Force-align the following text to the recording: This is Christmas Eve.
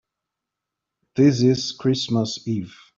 This 1.15 1.43
is 1.43 1.73
Christmas 1.73 2.39
Eve. 2.47 2.75